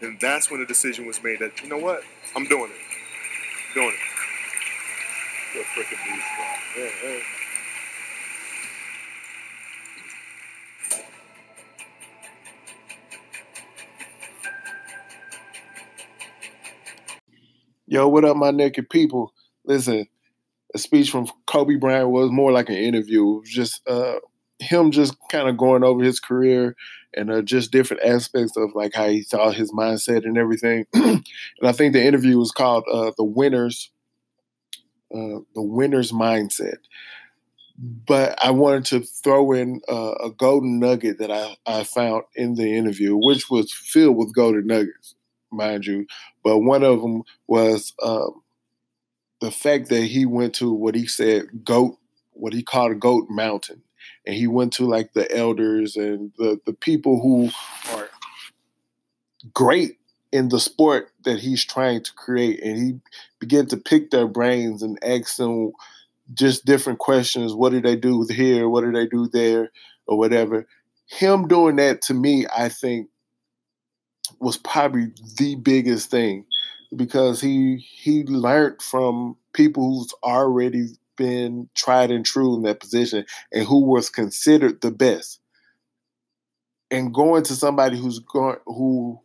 And 0.00 0.18
that's 0.20 0.50
when 0.50 0.60
the 0.60 0.66
decision 0.66 1.06
was 1.06 1.22
made 1.22 1.40
that, 1.40 1.62
you 1.62 1.68
know 1.68 1.78
what? 1.78 2.02
I'm 2.34 2.46
doing 2.46 2.70
it. 2.70 2.76
I'm 3.68 3.74
doing 3.74 3.94
it. 3.94 5.54
You're 5.54 5.64
freaking 5.64 6.04
beast. 6.04 6.26
Yeah, 6.76 6.90
yeah. 7.04 7.37
Yo, 17.90 18.06
what 18.06 18.22
up, 18.22 18.36
my 18.36 18.50
naked 18.50 18.90
people? 18.90 19.32
Listen, 19.64 20.06
a 20.74 20.78
speech 20.78 21.10
from 21.10 21.26
Kobe 21.46 21.76
Bryant 21.76 22.10
was 22.10 22.30
more 22.30 22.52
like 22.52 22.68
an 22.68 22.74
interview. 22.74 23.40
Just 23.46 23.80
uh, 23.88 24.16
him 24.58 24.90
just 24.90 25.16
kind 25.30 25.48
of 25.48 25.56
going 25.56 25.82
over 25.82 26.04
his 26.04 26.20
career 26.20 26.76
and 27.14 27.30
uh, 27.30 27.40
just 27.40 27.70
different 27.70 28.02
aspects 28.02 28.58
of 28.58 28.74
like 28.74 28.92
how 28.92 29.08
he 29.08 29.22
saw 29.22 29.50
his 29.50 29.72
mindset 29.72 30.26
and 30.26 30.36
everything. 30.36 30.84
and 30.92 31.24
I 31.62 31.72
think 31.72 31.94
the 31.94 32.04
interview 32.04 32.36
was 32.36 32.52
called 32.52 32.84
uh, 32.92 33.12
"The 33.16 33.24
Winners, 33.24 33.90
uh, 35.10 35.40
the 35.54 35.62
Winners 35.62 36.12
Mindset." 36.12 36.80
But 37.78 38.38
I 38.44 38.50
wanted 38.50 38.84
to 38.86 39.00
throw 39.00 39.52
in 39.52 39.80
uh, 39.88 40.12
a 40.22 40.30
golden 40.30 40.78
nugget 40.78 41.20
that 41.20 41.30
I, 41.30 41.56
I 41.64 41.84
found 41.84 42.24
in 42.36 42.54
the 42.54 42.76
interview, 42.76 43.16
which 43.16 43.48
was 43.48 43.72
filled 43.72 44.18
with 44.18 44.34
golden 44.34 44.66
nuggets 44.66 45.14
mind 45.50 45.86
you. 45.86 46.06
But 46.42 46.58
one 46.58 46.82
of 46.82 47.00
them 47.00 47.22
was 47.46 47.92
um, 48.02 48.42
the 49.40 49.50
fact 49.50 49.88
that 49.88 50.02
he 50.02 50.26
went 50.26 50.54
to 50.56 50.72
what 50.72 50.94
he 50.94 51.06
said 51.06 51.64
goat, 51.64 51.98
what 52.32 52.52
he 52.52 52.62
called 52.62 53.00
goat 53.00 53.26
mountain, 53.28 53.82
and 54.26 54.34
he 54.34 54.46
went 54.46 54.72
to 54.74 54.86
like 54.86 55.12
the 55.12 55.30
elders 55.36 55.96
and 55.96 56.32
the 56.38 56.60
the 56.66 56.72
people 56.72 57.20
who 57.20 57.50
are 57.96 58.08
great 59.52 59.98
in 60.32 60.48
the 60.48 60.60
sport 60.60 61.10
that 61.24 61.38
he's 61.38 61.64
trying 61.64 62.02
to 62.02 62.12
create, 62.14 62.62
and 62.62 62.78
he 62.78 63.00
began 63.38 63.66
to 63.66 63.76
pick 63.76 64.10
their 64.10 64.26
brains 64.26 64.82
and 64.82 64.98
ask 65.02 65.36
them 65.36 65.72
just 66.34 66.66
different 66.66 66.98
questions. 66.98 67.54
What 67.54 67.72
did 67.72 67.84
they 67.84 67.96
do 67.96 68.26
here? 68.28 68.68
What 68.68 68.84
did 68.84 68.94
they 68.94 69.06
do 69.06 69.28
there? 69.28 69.70
Or 70.06 70.18
whatever. 70.18 70.66
Him 71.06 71.48
doing 71.48 71.76
that 71.76 72.02
to 72.02 72.14
me, 72.14 72.46
I 72.54 72.68
think 72.68 73.08
was 74.40 74.56
probably 74.56 75.12
the 75.36 75.56
biggest 75.56 76.10
thing 76.10 76.44
because 76.94 77.40
he 77.40 77.76
he 77.76 78.24
learned 78.24 78.80
from 78.80 79.36
people 79.52 79.84
who's 79.84 80.12
already 80.22 80.86
been 81.16 81.68
tried 81.74 82.10
and 82.10 82.24
true 82.24 82.54
in 82.54 82.62
that 82.62 82.80
position 82.80 83.26
and 83.52 83.66
who 83.66 83.84
was 83.84 84.08
considered 84.08 84.80
the 84.80 84.90
best. 84.90 85.40
And 86.90 87.12
going 87.12 87.42
to 87.44 87.54
somebody 87.54 87.98
who's 87.98 88.20
going 88.20 88.56
who 88.66 89.20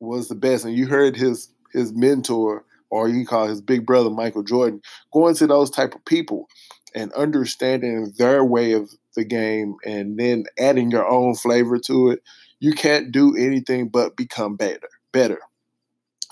was 0.00 0.28
the 0.28 0.34
best, 0.34 0.64
and 0.64 0.76
you 0.76 0.86
heard 0.86 1.16
his 1.16 1.48
his 1.72 1.92
mentor 1.92 2.64
or 2.90 3.08
you 3.08 3.26
call 3.26 3.46
his 3.46 3.60
big 3.60 3.84
brother 3.84 4.10
Michael 4.10 4.42
Jordan, 4.42 4.80
going 5.12 5.34
to 5.36 5.46
those 5.46 5.70
type 5.70 5.94
of 5.94 6.04
people 6.06 6.48
and 6.94 7.12
understanding 7.12 8.12
their 8.16 8.42
way 8.42 8.72
of 8.72 8.90
the 9.14 9.24
game 9.24 9.76
and 9.84 10.18
then 10.18 10.44
adding 10.58 10.90
your 10.90 11.06
own 11.06 11.34
flavor 11.34 11.78
to 11.78 12.10
it 12.10 12.22
you 12.60 12.72
can't 12.72 13.12
do 13.12 13.36
anything 13.36 13.88
but 13.88 14.16
become 14.16 14.56
better. 14.56 14.88
Better. 15.12 15.40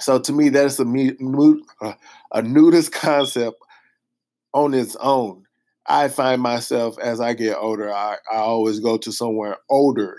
So 0.00 0.18
to 0.20 0.32
me, 0.32 0.50
that's 0.50 0.78
a, 0.78 0.84
uh, 1.80 1.92
a 2.32 2.42
nudist 2.42 2.92
concept 2.92 3.56
on 4.52 4.74
its 4.74 4.96
own. 4.96 5.44
I 5.86 6.08
find 6.08 6.42
myself 6.42 6.98
as 6.98 7.20
I 7.20 7.34
get 7.34 7.56
older, 7.56 7.92
I, 7.92 8.16
I 8.32 8.38
always 8.38 8.80
go 8.80 8.96
to 8.98 9.12
somewhere 9.12 9.58
older 9.70 10.16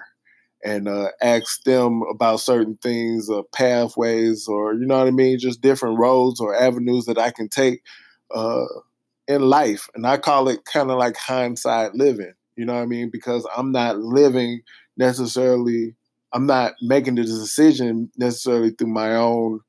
and 0.63 0.87
uh, 0.87 1.09
ask 1.21 1.63
them 1.63 2.03
about 2.09 2.39
certain 2.39 2.77
things 2.81 3.29
or 3.29 3.43
pathways 3.53 4.47
or, 4.47 4.73
you 4.73 4.85
know 4.85 4.97
what 4.97 5.07
I 5.07 5.11
mean, 5.11 5.39
just 5.39 5.61
different 5.61 5.99
roads 5.99 6.39
or 6.39 6.55
avenues 6.55 7.05
that 7.05 7.17
I 7.17 7.31
can 7.31 7.49
take 7.49 7.81
uh, 8.33 8.65
in 9.27 9.41
life. 9.41 9.87
And 9.95 10.07
I 10.07 10.17
call 10.17 10.47
it 10.49 10.65
kind 10.65 10.89
of 10.89 10.97
like 10.97 11.17
hindsight 11.17 11.95
living, 11.95 12.33
you 12.57 12.65
know 12.65 12.73
what 12.73 12.83
I 12.83 12.87
mean? 12.87 13.09
Because 13.09 13.47
I'm 13.55 13.71
not 13.71 13.99
living 13.99 14.61
necessarily 14.97 15.95
I'm 16.33 16.45
not 16.45 16.73
making 16.81 17.15
the 17.15 17.23
decision 17.23 18.11
necessarily 18.17 18.71
through 18.71 18.89
my 18.89 19.15
own 19.15 19.61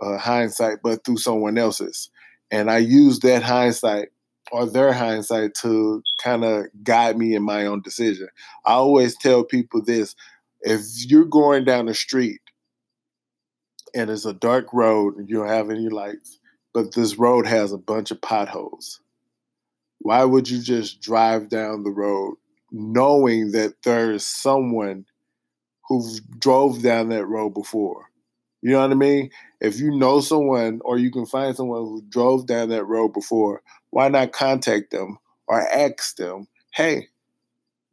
uh, 0.00 0.18
hindsight, 0.18 0.78
but 0.82 1.04
through 1.04 1.18
someone 1.18 1.56
else's. 1.58 2.10
And 2.50 2.70
I 2.70 2.78
use 2.78 3.20
that 3.20 3.42
hindsight 3.42 4.08
or 4.50 4.66
their 4.66 4.92
hindsight 4.92 5.54
to 5.62 6.02
kind 6.22 6.44
of 6.44 6.66
guide 6.82 7.16
me 7.16 7.34
in 7.34 7.42
my 7.42 7.66
own 7.66 7.80
decision. 7.82 8.28
I 8.66 8.72
always 8.72 9.16
tell 9.16 9.44
people 9.44 9.82
this 9.82 10.14
if 10.62 10.82
you're 11.08 11.24
going 11.24 11.64
down 11.64 11.86
the 11.86 11.94
street 11.94 12.40
and 13.94 14.10
it's 14.10 14.26
a 14.26 14.34
dark 14.34 14.66
road 14.72 15.16
and 15.16 15.28
you 15.28 15.36
don't 15.36 15.48
have 15.48 15.70
any 15.70 15.88
lights, 15.88 16.38
but 16.74 16.94
this 16.94 17.16
road 17.16 17.46
has 17.46 17.72
a 17.72 17.78
bunch 17.78 18.10
of 18.10 18.20
potholes, 18.20 19.00
why 20.02 20.24
would 20.24 20.48
you 20.48 20.60
just 20.60 21.00
drive 21.00 21.48
down 21.48 21.82
the 21.82 21.90
road 21.90 22.36
knowing 22.72 23.52
that 23.52 23.74
there 23.84 24.12
is 24.12 24.26
someone 24.26 25.04
who 25.88 26.02
drove 26.38 26.82
down 26.82 27.10
that 27.10 27.26
road 27.26 27.50
before. 27.50 28.06
You 28.62 28.72
know 28.72 28.80
what 28.80 28.92
I 28.92 28.94
mean? 28.94 29.30
If 29.60 29.78
you 29.78 29.90
know 29.90 30.20
someone 30.20 30.80
or 30.84 30.98
you 30.98 31.10
can 31.10 31.26
find 31.26 31.54
someone 31.54 31.82
who 31.82 32.02
drove 32.08 32.46
down 32.46 32.70
that 32.70 32.84
road 32.84 33.12
before, 33.12 33.62
why 33.90 34.08
not 34.08 34.32
contact 34.32 34.90
them 34.90 35.18
or 35.48 35.60
ask 35.60 36.16
them, 36.16 36.46
hey, 36.74 37.08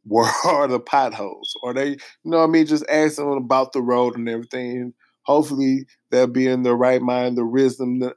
where 0.04 0.30
are 0.46 0.68
the 0.68 0.80
potholes? 0.80 1.52
Or 1.62 1.74
they, 1.74 1.88
you 1.90 1.98
know 2.24 2.38
what 2.38 2.44
I 2.44 2.52
mean? 2.52 2.66
Just 2.66 2.86
ask 2.88 3.16
them 3.16 3.28
about 3.28 3.72
the 3.72 3.82
road 3.82 4.16
and 4.16 4.28
everything. 4.28 4.94
hopefully 5.22 5.86
they'll 6.10 6.26
be 6.26 6.46
in 6.46 6.62
the 6.62 6.74
right 6.74 7.02
mind, 7.02 7.36
the 7.36 7.44
wisdom, 7.44 7.98
the, 7.98 8.14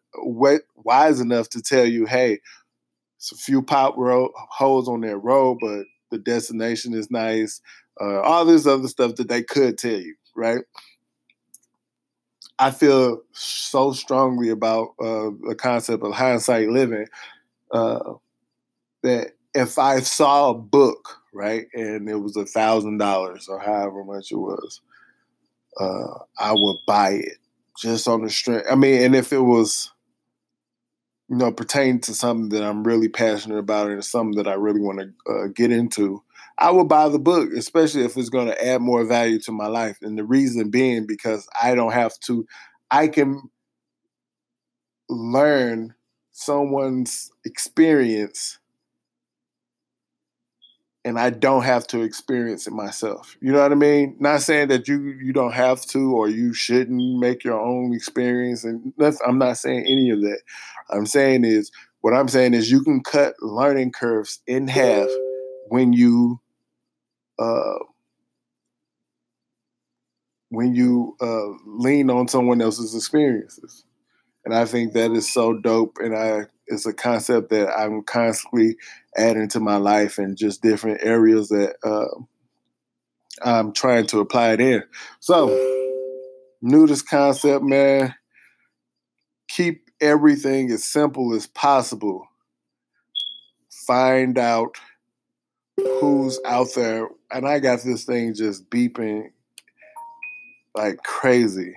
wise 0.76 1.20
enough 1.20 1.50
to 1.50 1.62
tell 1.62 1.86
you, 1.86 2.06
hey, 2.06 2.40
it's 3.24 3.32
a 3.32 3.38
few 3.38 3.62
pot 3.62 3.96
holes 3.96 4.90
on 4.90 5.02
that 5.02 5.18
road, 5.18 5.58
but 5.62 5.86
the 6.12 6.18
destination 6.18 6.94
is 6.94 7.10
nice 7.10 7.62
uh, 8.02 8.22
all 8.22 8.46
this 8.46 8.66
other 8.66 8.88
stuff 8.88 9.16
that 9.16 9.28
they 9.28 9.44
could 9.44 9.78
tell 9.78 9.92
you, 9.92 10.16
right? 10.36 10.64
I 12.60 12.72
feel 12.72 13.22
so 13.32 13.94
strongly 13.94 14.50
about 14.50 14.90
uh, 15.00 15.32
the 15.48 15.56
concept 15.58 16.04
of 16.04 16.14
hindsight 16.14 16.70
living 16.70 17.08
uh, 17.72 18.14
that 19.02 19.32
if 19.54 19.78
I 19.78 20.00
saw 20.02 20.52
a 20.52 20.54
book, 20.54 21.20
right, 21.34 21.68
and 21.74 22.10
it 22.10 22.16
was 22.16 22.36
a 22.36 22.46
thousand 22.46 22.98
dollars 22.98 23.48
or 23.48 23.60
however 23.60 24.04
much 24.04 24.32
it 24.32 24.38
was, 24.38 24.82
uh, 25.80 26.20
I 26.40 26.54
would 26.54 26.78
buy 26.88 27.12
it 27.12 27.38
just 27.78 28.08
on 28.08 28.24
the 28.24 28.30
strength. 28.30 28.68
I 28.72 28.76
mean, 28.76 29.02
and 29.02 29.16
if 29.16 29.34
it 29.34 29.42
was, 29.42 29.92
you 31.34 31.40
know, 31.40 31.52
pertain 31.52 32.00
to 32.00 32.14
something 32.14 32.50
that 32.50 32.64
I'm 32.64 32.84
really 32.84 33.10
passionate 33.10 33.58
about 33.58 33.90
and 33.90 34.06
something 34.06 34.38
that 34.38 34.48
I 34.48 34.54
really 34.54 34.82
want 34.82 35.00
to 35.00 35.32
uh, 35.32 35.48
get 35.48 35.72
into, 35.72 36.22
I 36.60 36.70
will 36.70 36.86
buy 36.86 37.10
the 37.10 37.18
book, 37.18 37.50
especially 37.58 38.04
if 38.04 38.16
it's 38.16 38.30
going 38.30 38.46
to 38.46 38.66
add 38.66 38.82
more 38.82 39.04
value 39.04 39.40
to 39.40 39.52
my 39.52 39.66
life. 39.66 39.98
And 40.04 40.16
the 40.16 40.24
reason 40.24 40.70
being 40.70 41.08
because 41.08 41.48
I 41.62 41.74
don't 41.74 41.94
have 41.94 42.20
to, 42.28 42.46
I 42.92 43.08
can 43.08 43.50
learn 45.10 45.96
someone's 46.34 47.32
experience 47.46 48.60
and 51.06 51.20
I 51.20 51.30
don't 51.30 51.64
have 51.64 51.86
to 51.88 52.02
experience 52.02 52.66
it 52.68 52.74
myself. 52.74 53.36
You 53.42 53.52
know 53.52 53.62
what 53.62 53.72
I 53.72 53.76
mean? 53.76 54.16
Not 54.20 54.42
saying 54.42 54.70
that 54.70 54.88
you 54.88 55.00
you 55.22 55.34
don't 55.34 55.54
have 55.54 55.82
to 55.88 56.16
or 56.16 56.30
you 56.30 56.54
shouldn't 56.54 57.20
make 57.20 57.44
your 57.44 57.60
own 57.60 57.94
experience 57.94 58.64
and 58.64 58.94
I'm 59.26 59.38
not 59.38 59.58
saying 59.58 59.86
any 59.86 60.10
of 60.12 60.22
that. 60.22 60.42
I'm 60.90 61.06
saying 61.06 61.44
is 61.46 61.72
what 62.02 62.14
I'm 62.14 62.28
saying 62.28 62.54
is 62.54 62.72
you 62.72 62.84
can 62.84 63.02
cut 63.02 63.36
learning 63.42 63.92
curves 63.92 64.40
in 64.48 64.68
half 64.68 65.08
when 65.68 65.94
you 65.94 66.40
uh, 67.40 67.80
when 70.50 70.76
you 70.76 71.18
uh, 71.20 71.50
lean 71.66 72.10
on 72.10 72.28
someone 72.28 72.62
else's 72.62 72.96
experiences. 72.96 73.86
And 74.46 74.54
I 74.54 74.66
think 74.66 74.94
that 74.94 75.12
is 75.12 75.32
so 75.32 75.54
dope. 75.54 75.98
And 76.00 76.16
I 76.16 76.48
it's 76.68 76.86
a 76.86 76.94
concept 76.94 77.50
that 77.50 77.70
I'm 77.70 78.04
constantly 78.04 78.78
adding 79.18 79.48
to 79.50 79.60
my 79.60 79.78
life 79.78 80.18
and 80.18 80.38
just 80.38 80.62
different 80.62 81.02
areas 81.04 81.50
that 81.50 81.76
uh, 81.84 82.08
I'm 83.44 83.74
trying 83.74 84.08
to 84.08 84.20
apply 84.20 84.54
it 84.54 84.62
in. 84.62 84.84
So, 85.20 85.48
nudist 86.62 87.08
concept, 87.08 87.64
man. 87.64 88.16
Keep 89.50 89.90
everything 90.02 90.72
as 90.72 90.84
simple 90.84 91.34
as 91.34 91.48
possible. 91.48 92.26
Find 93.86 94.38
out 94.38 94.76
who's 95.76 96.40
out 96.46 96.70
there, 96.76 97.10
and 97.32 97.48
I 97.48 97.60
got 97.60 97.84
this 97.84 98.06
thing 98.06 98.34
just 98.34 98.70
beeping 98.70 99.32
like 100.76 101.04
crazy. 101.04 101.76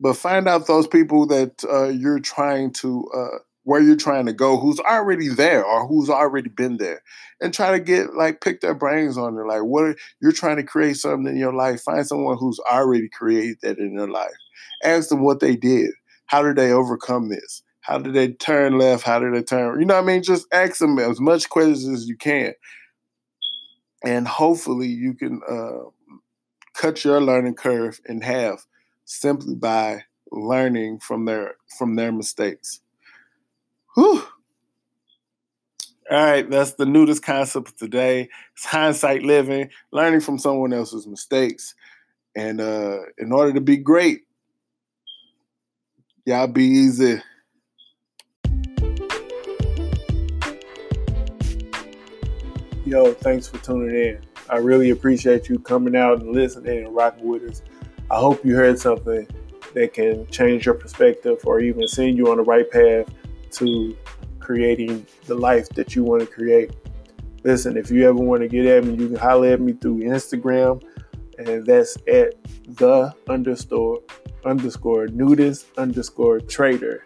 But 0.00 0.16
find 0.16 0.48
out 0.48 0.66
those 0.66 0.86
people 0.86 1.26
that 1.26 1.62
uh, 1.70 1.88
you're 1.88 2.20
trying 2.20 2.72
to, 2.74 3.04
uh, 3.14 3.38
where 3.64 3.82
you're 3.82 3.96
trying 3.96 4.24
to 4.26 4.32
go, 4.32 4.58
who's 4.58 4.80
already 4.80 5.28
there 5.28 5.62
or 5.64 5.86
who's 5.86 6.08
already 6.08 6.48
been 6.48 6.78
there, 6.78 7.02
and 7.40 7.52
try 7.52 7.72
to 7.72 7.80
get 7.80 8.14
like 8.14 8.40
pick 8.40 8.62
their 8.62 8.74
brains 8.74 9.18
on 9.18 9.36
it. 9.36 9.46
Like, 9.46 9.62
what 9.62 9.84
are, 9.84 9.96
you're 10.22 10.32
trying 10.32 10.56
to 10.56 10.62
create 10.62 10.96
something 10.96 11.32
in 11.32 11.38
your 11.38 11.52
life? 11.52 11.82
Find 11.82 12.06
someone 12.06 12.38
who's 12.38 12.58
already 12.60 13.10
created 13.10 13.58
that 13.62 13.78
in 13.78 13.94
their 13.94 14.08
life. 14.08 14.30
Ask 14.82 15.10
them 15.10 15.22
what 15.22 15.40
they 15.40 15.54
did. 15.54 15.90
How 16.26 16.42
did 16.42 16.56
they 16.56 16.72
overcome 16.72 17.28
this? 17.28 17.62
How 17.82 17.98
did 17.98 18.14
they 18.14 18.32
turn 18.32 18.78
left? 18.78 19.04
How 19.04 19.18
did 19.18 19.34
they 19.34 19.42
turn? 19.42 19.78
You 19.80 19.86
know 19.86 19.96
what 19.96 20.04
I 20.04 20.06
mean? 20.06 20.22
Just 20.22 20.46
ask 20.52 20.78
them 20.78 20.98
as 20.98 21.20
much 21.20 21.48
questions 21.50 21.88
as 21.88 22.08
you 22.08 22.16
can. 22.16 22.54
And 24.04 24.26
hopefully 24.26 24.88
you 24.88 25.12
can 25.14 25.40
uh, 25.48 25.90
cut 26.74 27.04
your 27.04 27.20
learning 27.20 27.54
curve 27.54 28.00
in 28.06 28.22
half 28.22 28.66
simply 29.10 29.56
by 29.56 30.04
learning 30.30 31.00
from 31.00 31.24
their 31.24 31.56
from 31.76 31.96
their 31.96 32.12
mistakes. 32.12 32.80
Whew. 33.96 34.22
All 36.10 36.24
right, 36.24 36.48
that's 36.48 36.74
the 36.74 36.86
nudist 36.86 37.22
concept 37.22 37.68
of 37.68 37.76
today. 37.76 38.28
It's 38.54 38.64
hindsight 38.64 39.22
living, 39.22 39.70
learning 39.92 40.20
from 40.20 40.38
someone 40.38 40.72
else's 40.72 41.06
mistakes. 41.06 41.74
And 42.36 42.60
uh, 42.60 42.98
in 43.18 43.32
order 43.32 43.52
to 43.52 43.60
be 43.60 43.76
great, 43.76 44.22
y'all 46.24 46.48
be 46.48 46.64
easy. 46.64 47.20
Yo, 52.84 53.12
thanks 53.14 53.46
for 53.46 53.58
tuning 53.58 53.94
in. 53.94 54.20
I 54.48 54.56
really 54.58 54.90
appreciate 54.90 55.48
you 55.48 55.60
coming 55.60 55.94
out 55.94 56.20
and 56.20 56.32
listening 56.32 56.86
and 56.86 56.94
rocking 56.94 57.26
with 57.28 57.42
us. 57.44 57.62
I 58.10 58.18
hope 58.18 58.44
you 58.44 58.56
heard 58.56 58.78
something 58.78 59.28
that 59.74 59.94
can 59.94 60.26
change 60.28 60.66
your 60.66 60.74
perspective 60.74 61.38
or 61.44 61.60
even 61.60 61.86
send 61.86 62.16
you 62.16 62.30
on 62.30 62.38
the 62.38 62.42
right 62.42 62.68
path 62.68 63.06
to 63.52 63.96
creating 64.40 65.06
the 65.26 65.34
life 65.34 65.68
that 65.70 65.94
you 65.94 66.02
want 66.02 66.22
to 66.22 66.26
create. 66.26 66.74
Listen, 67.44 67.76
if 67.76 67.90
you 67.90 68.08
ever 68.08 68.18
want 68.18 68.42
to 68.42 68.48
get 68.48 68.66
at 68.66 68.84
me, 68.84 68.94
you 68.94 69.08
can 69.08 69.16
holler 69.16 69.52
at 69.52 69.60
me 69.60 69.72
through 69.74 70.00
Instagram, 70.00 70.82
and 71.38 71.64
that's 71.64 71.96
at 72.08 72.34
the 72.76 73.14
underscore 73.28 74.00
underscore 74.44 75.06
nudist 75.08 75.66
underscore 75.78 76.40
trader 76.40 77.04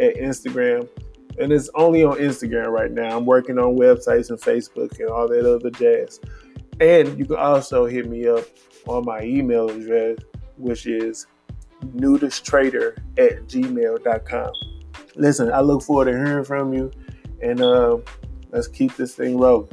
at 0.00 0.14
Instagram. 0.16 0.88
And 1.38 1.52
it's 1.52 1.68
only 1.74 2.04
on 2.04 2.18
Instagram 2.18 2.68
right 2.68 2.92
now. 2.92 3.16
I'm 3.16 3.26
working 3.26 3.58
on 3.58 3.76
websites 3.76 4.30
and 4.30 4.38
Facebook 4.38 5.00
and 5.00 5.08
all 5.08 5.26
that 5.28 5.52
other 5.52 5.70
jazz. 5.70 6.20
And 6.80 7.18
you 7.18 7.24
can 7.24 7.36
also 7.36 7.86
hit 7.86 8.08
me 8.08 8.28
up 8.28 8.44
on 8.86 9.04
my 9.04 9.22
email 9.22 9.68
address, 9.68 10.18
which 10.56 10.86
is 10.86 11.26
nudisttrader 11.84 12.96
at 13.18 13.46
gmail.com. 13.46 14.52
Listen, 15.16 15.52
I 15.52 15.60
look 15.60 15.82
forward 15.82 16.06
to 16.06 16.12
hearing 16.12 16.44
from 16.44 16.72
you, 16.72 16.90
and 17.42 17.60
uh, 17.60 17.98
let's 18.50 18.68
keep 18.68 18.96
this 18.96 19.14
thing 19.14 19.38
rolling. 19.38 19.68